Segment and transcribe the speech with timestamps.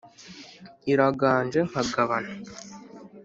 [0.91, 2.33] iraganje nkagabana.